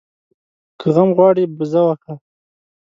که 0.79 0.87
غم 0.95 1.09
غواړې، 1.17 1.43
بزه 1.57 1.81
وکه. 1.87 2.13